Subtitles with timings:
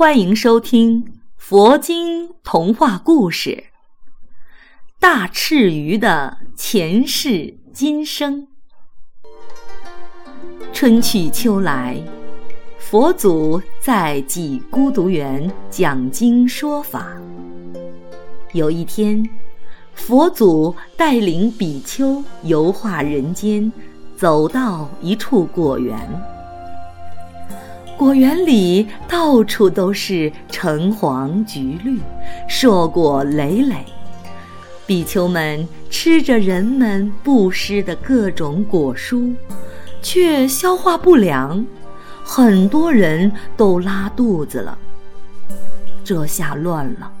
[0.00, 3.50] 欢迎收听佛经童话故事
[4.98, 8.48] 《大赤鱼的前世今生》。
[10.72, 12.02] 春去秋来，
[12.78, 17.14] 佛祖在济孤独园讲经说法。
[18.54, 19.22] 有一天，
[19.92, 23.70] 佛祖带领比丘游化人间，
[24.16, 26.39] 走到一处果园。
[28.00, 32.00] 果园里到处都是橙黄橘绿，
[32.48, 33.84] 硕果累累。
[34.86, 39.34] 比丘们吃着人们布施的各种果蔬，
[40.00, 41.62] 却消化不良，
[42.24, 44.78] 很多人都拉肚子了。
[46.02, 47.12] 这下乱了，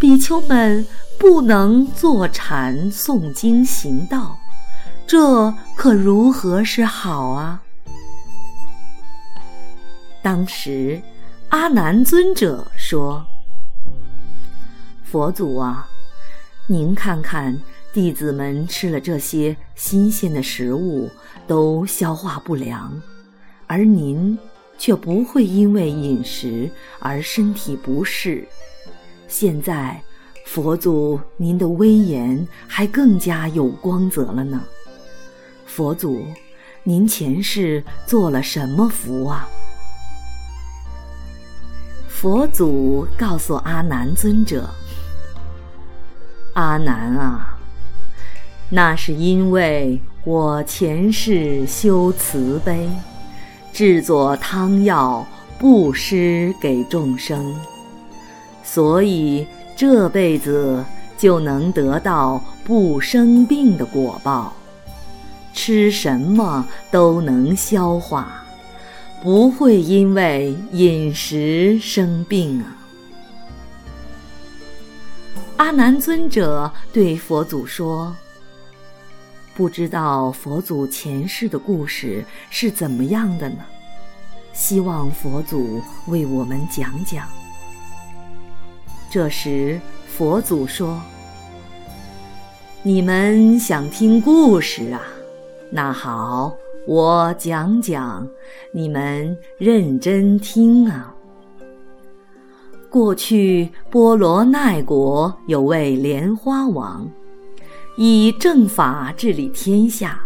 [0.00, 0.84] 比丘们
[1.16, 4.36] 不能坐禅诵经行道，
[5.06, 7.62] 这可如何是好啊？
[10.26, 11.00] 当时，
[11.50, 13.24] 阿难尊者说
[15.06, 15.88] ：“佛祖啊，
[16.66, 17.56] 您看看
[17.92, 21.08] 弟子们吃了这些新鲜的食物，
[21.46, 23.00] 都消化不良，
[23.68, 24.36] 而您
[24.76, 26.68] 却不会因为饮食
[26.98, 28.44] 而身体不适。
[29.28, 30.02] 现在，
[30.44, 34.60] 佛祖您的威严还更加有光泽了呢。
[35.66, 36.26] 佛祖，
[36.82, 39.48] 您前世做了什么福啊？”
[42.18, 44.66] 佛祖告诉阿难尊者
[46.56, 47.58] ：“阿难啊，
[48.70, 52.88] 那是因为我前世修慈悲，
[53.70, 55.26] 制作汤药
[55.58, 57.54] 布施给众生，
[58.64, 60.82] 所以这辈子
[61.18, 64.54] 就能得到不生病的果报，
[65.52, 68.42] 吃什么都能消化。”
[69.26, 72.76] 不会因为饮食生病啊！
[75.56, 78.14] 阿难尊者对佛祖说
[79.56, 83.56] ：“不知道佛祖前世的故事是怎么样的呢？
[84.52, 87.26] 希望佛祖为我们讲讲。”
[89.10, 91.02] 这时，佛祖说
[92.84, 95.00] ：“你们想听故事啊？
[95.68, 96.56] 那好。”
[96.86, 98.26] 我讲讲，
[98.72, 101.12] 你们认真听啊。
[102.88, 107.10] 过去波罗奈国有位莲花王，
[107.96, 110.20] 以正法治理天下，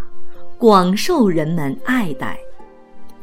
[0.59, 2.39] 广受人们爱戴，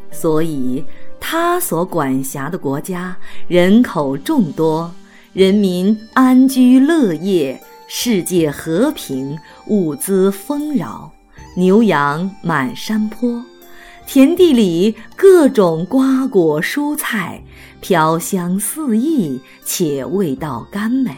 [0.10, 0.84] 所以
[1.20, 3.16] 他所管辖的国家
[3.48, 4.92] 人口众多，
[5.32, 9.38] 人民安居乐业，世界和平，
[9.68, 11.12] 物资丰饶。
[11.58, 13.44] 牛羊满山坡，
[14.06, 17.42] 田地里各种瓜果蔬菜
[17.82, 21.18] 飘香四溢，且味道甘美。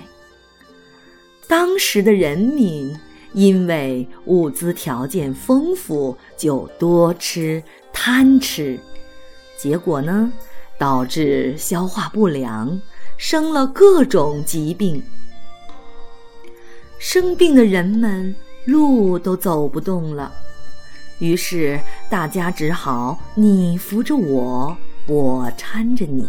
[1.46, 2.98] 当时的人民
[3.34, 7.62] 因为物资条件丰富，就多吃
[7.92, 8.80] 贪吃，
[9.58, 10.32] 结果呢，
[10.78, 12.80] 导致消化不良，
[13.18, 15.04] 生了各种疾病。
[16.98, 18.34] 生病的人们。
[18.66, 20.32] 路都走不动了，
[21.20, 24.76] 于是大家只好你扶着我，
[25.08, 26.28] 我搀着你，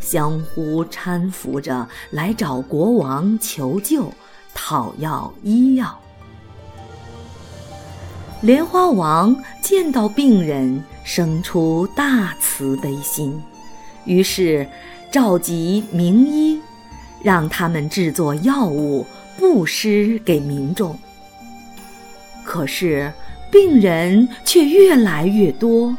[0.00, 4.12] 相互搀扶着来找国王求救，
[4.54, 5.98] 讨要医药。
[8.40, 13.40] 莲花王见到病人，生出大慈悲心，
[14.04, 14.68] 于是
[15.12, 16.60] 召集名医，
[17.22, 19.04] 让他们制作药物，
[19.36, 20.98] 布施给民众。
[22.48, 23.12] 可是，
[23.50, 25.94] 病人却越来越多，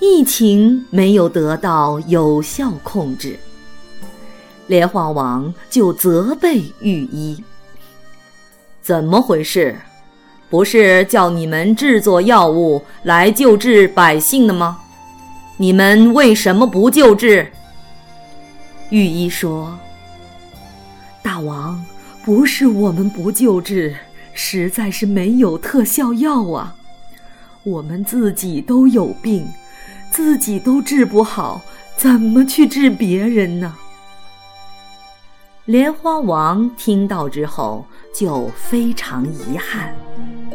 [0.00, 3.38] 疫情没有得到有效控制。
[4.66, 7.42] 莲花王就责备御医
[8.82, 9.74] ：“怎么回事？
[10.50, 14.78] 不是叫你们制作药物来救治百姓的吗？
[15.56, 17.50] 你们为什么不救治？”
[18.90, 19.78] 御医说
[21.24, 21.82] ：“大王，
[22.26, 23.96] 不是我们不救治。”
[24.34, 26.76] 实在是没有特效药啊！
[27.64, 29.46] 我们自己都有病，
[30.10, 31.62] 自己都治不好，
[31.96, 33.76] 怎么去治别人呢？
[35.66, 39.94] 莲花王听到之后就非常遗憾，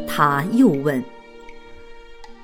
[0.06, 1.02] 他又问：“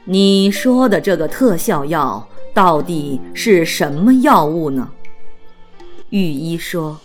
[0.06, 4.90] 你说的这个特效药到底是什么药物呢？”
[6.12, 6.98] 御医说：“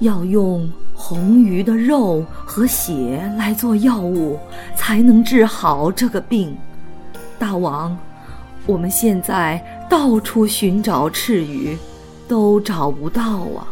[0.00, 4.38] 要用红鱼的肉和血来做药物，
[4.76, 6.54] 才能治好这个病。
[7.38, 7.96] 大王，
[8.66, 11.78] 我们现在到处寻找赤鱼。”
[12.28, 13.22] 都找不到
[13.56, 13.66] 啊，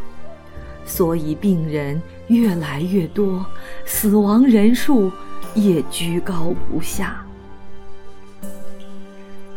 [0.86, 3.44] 所以病人越来越多，
[3.84, 5.12] 死亡人数
[5.54, 7.22] 也居高不下。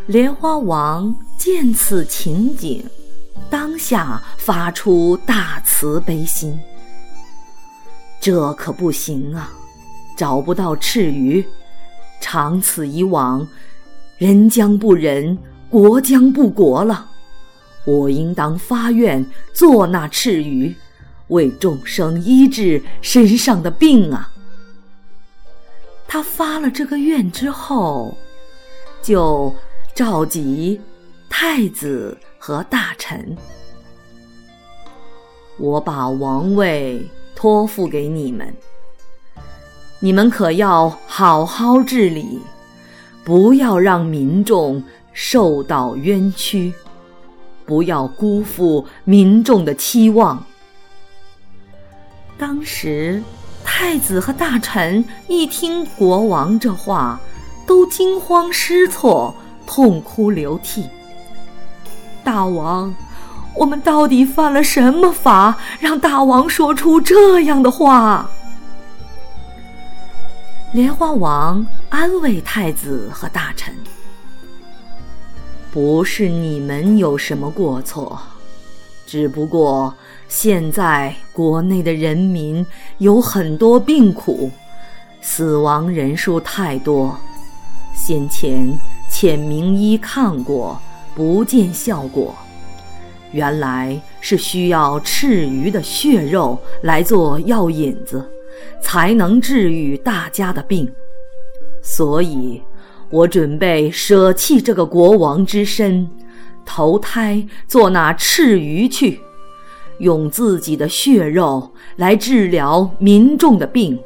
[0.07, 2.83] 莲花王见此情景，
[3.50, 6.60] 当下发出大慈悲心。
[8.19, 9.51] 这可不行啊，
[10.18, 11.45] 找不到赤鱼，
[12.19, 13.48] 长此以往，
[14.18, 15.38] 人将不仁，
[15.69, 17.10] 国将不国了。
[17.86, 20.75] 我应当发愿做那赤鱼，
[21.30, 24.31] 为众生医治身上的病啊！
[26.07, 28.18] 他发了这个愿之后，
[29.01, 29.56] 就
[29.95, 30.80] 召集
[31.30, 33.38] 太子和大臣，
[35.57, 37.10] 我把王位
[37.40, 38.54] 托付给你们，
[40.02, 42.42] 你们可要好好治理，
[43.24, 44.84] 不要让民众
[45.14, 46.74] 受到冤屈。
[47.66, 50.44] 不要辜负民众的期望。
[52.38, 53.24] 当时，
[53.64, 57.22] 太子和大臣一听国王这话，
[57.66, 59.34] 都惊慌失措，
[59.66, 60.90] 痛哭流涕。
[62.22, 62.94] 大王，
[63.60, 68.30] 我们到底犯了什么法，让大王说出这样的话？
[70.72, 73.76] 莲花王安慰太子和大臣。
[75.74, 78.18] 不是你们有什么过错，
[79.06, 79.94] 只不过
[80.30, 82.66] 现在国内的人民
[83.00, 84.50] 有很多病苦，
[85.20, 87.14] 死亡人数太多。
[87.94, 88.80] 先前
[89.10, 90.80] 请名医看过，
[91.14, 92.34] 不见效果，
[93.31, 98.30] 原来是需要赤鱼的血肉来做药引子，
[98.81, 100.92] 才能治愈大家的病，
[101.81, 102.62] 所以。
[103.12, 106.08] 我准备舍弃这个国王之身，
[106.64, 109.20] 投胎做那赤鱼去，
[109.98, 114.00] 用自己的血肉来治疗民众的病。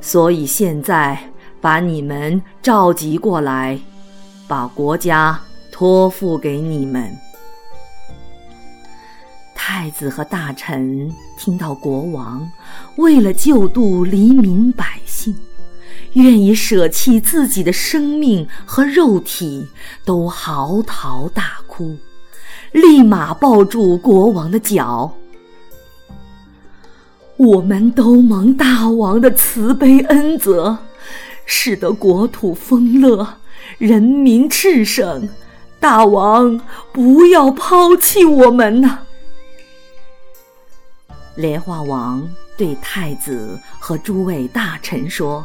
[0.00, 1.18] 所以现在
[1.60, 3.76] 把你们召集过来，
[4.46, 5.40] 把国家
[5.72, 7.10] 托付给你们。
[9.64, 12.50] 太子和大臣听到国王
[12.96, 15.32] 为了救度黎民百姓。
[16.14, 19.64] 愿意舍弃自己的生命和肉体，
[20.04, 21.96] 都嚎啕大哭，
[22.72, 25.12] 立马抱住国王的脚。
[27.36, 30.76] 我们都蒙大王的慈悲恩泽，
[31.46, 33.24] 使得国土丰乐，
[33.78, 35.28] 人民炽盛。
[35.78, 36.60] 大王
[36.92, 38.98] 不要抛弃我们呐！
[41.34, 45.44] 莲花王对太子和诸位大臣说。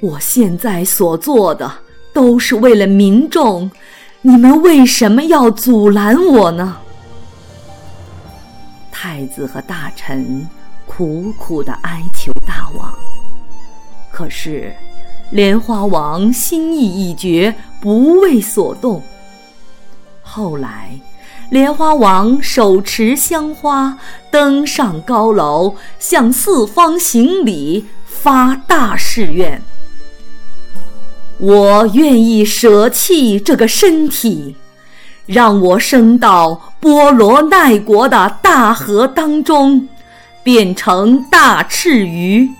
[0.00, 1.70] 我现在所做的
[2.12, 3.70] 都是为了民众，
[4.22, 6.76] 你们为什么要阻拦我呢？
[8.92, 10.48] 太子和大臣
[10.86, 12.92] 苦苦的哀求大王，
[14.12, 14.72] 可是
[15.30, 19.02] 莲花王心意已决，不为所动。
[20.22, 20.98] 后来，
[21.50, 23.96] 莲花王手持香花，
[24.30, 29.62] 登上高楼，向四方行礼，发大誓愿。
[31.38, 34.56] 我愿意舍弃这个身体，
[35.24, 39.88] 让我升到波罗奈国的大河当中，
[40.42, 42.50] 变成大赤鱼，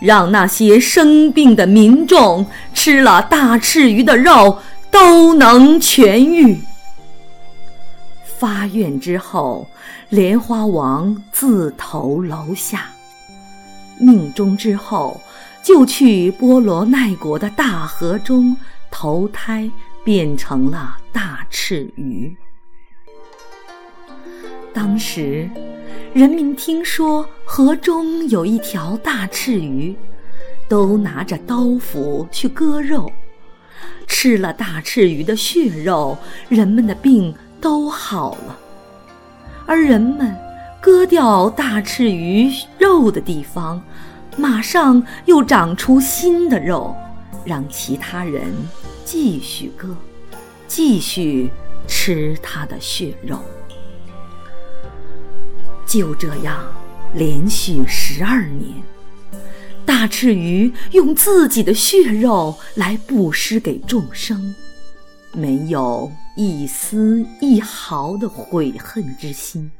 [0.00, 4.56] 让那些生病的民众吃了大赤鱼的肉
[4.90, 6.62] 都能痊愈。
[8.38, 9.66] 发愿之后，
[10.10, 12.86] 莲花王自投楼下，
[13.98, 15.20] 命中之后。
[15.62, 18.56] 就去波罗奈国的大河中
[18.88, 19.68] 投胎，
[20.04, 22.32] 变成了大赤鱼。
[24.72, 25.50] 当时，
[26.14, 29.96] 人民听说河中有一条大赤鱼，
[30.68, 33.10] 都拿着刀斧去割肉。
[34.06, 36.16] 吃了大赤鱼的血肉，
[36.48, 38.58] 人们的病都好了。
[39.66, 40.36] 而人们
[40.80, 43.82] 割掉大赤鱼肉的地方。
[44.38, 46.94] 马上又长出新的肉，
[47.42, 48.52] 让其他人
[49.02, 49.96] 继续割。
[50.68, 51.50] 继续
[51.88, 53.40] 吃它的血肉。
[55.86, 56.62] 就这样，
[57.14, 58.74] 连续十二年，
[59.86, 64.54] 大赤鱼用自己的血肉来布施给众生，
[65.36, 69.70] 没有一丝一毫的悔恨之心。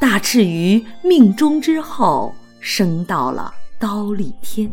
[0.00, 4.68] 大赤鱼命终之后，升到了刀立天。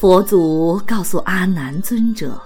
[0.00, 2.40] 佛祖告诉阿难尊者。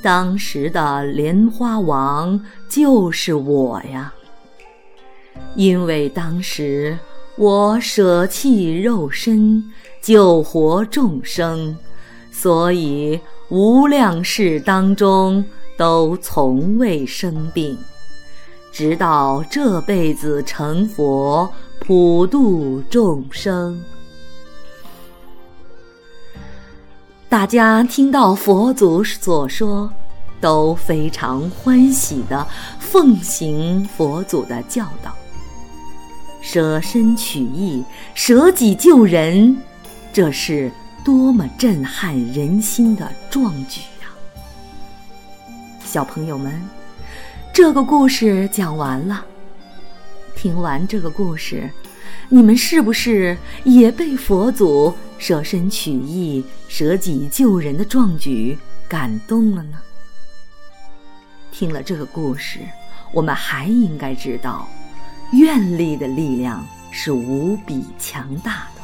[0.00, 4.12] 当时的莲花王就是我呀，
[5.54, 6.98] 因为当时
[7.36, 9.62] 我舍弃肉身
[10.00, 11.76] 救活众生，
[12.40, 13.18] 所以
[13.48, 15.44] 无量世当中
[15.76, 17.76] 都从未生病，
[18.70, 23.82] 直到这辈子成佛普度众生。
[27.28, 29.92] 大家听到佛祖所说，
[30.40, 32.46] 都非常欢喜的
[32.78, 35.12] 奉行佛祖的教导，
[36.40, 37.82] 舍身取义、
[38.14, 39.56] 舍己救人，
[40.12, 40.70] 这是
[41.08, 44.12] 多么震撼人心的壮举呀！
[45.82, 46.62] 小朋友们，
[47.50, 49.24] 这个故事讲完了。
[50.36, 51.70] 听完这个故事，
[52.28, 53.34] 你们是不是
[53.64, 54.92] 也被佛祖？
[55.16, 59.78] 舍身取义、舍己救人的壮举感动了呢。
[61.50, 62.58] 听了这个故事，
[63.14, 64.68] 我们还应该知道，
[65.32, 68.77] 愿力的力量是无比强大的。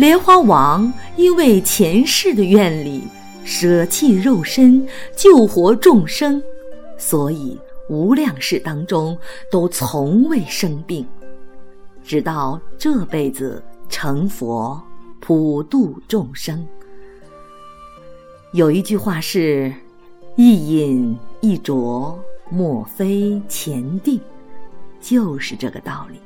[0.00, 3.02] 莲花王因为前世的愿力，
[3.44, 6.42] 舍弃肉身救活众生，
[6.96, 9.16] 所以无量世当中
[9.50, 11.06] 都从未生病，
[12.02, 14.82] 直到这辈子成佛。
[15.20, 16.66] 普度众生。
[18.54, 19.70] 有一句话是
[20.34, 24.18] ：“一饮一啄，莫非前定。”
[24.98, 26.18] 就是这个道理。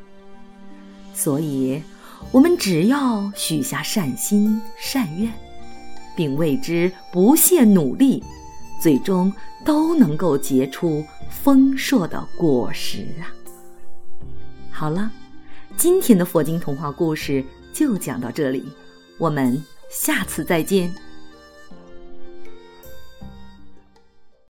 [1.12, 1.82] 所以，
[2.30, 5.32] 我们只要许下善心善愿，
[6.16, 8.22] 并为之不懈努力，
[8.80, 9.32] 最终
[9.64, 13.30] 都能够结出丰硕的果实啊！
[14.70, 15.10] 好了，
[15.76, 18.64] 今天的佛经童话故事就讲到这里。
[19.16, 20.92] 我们下次再见。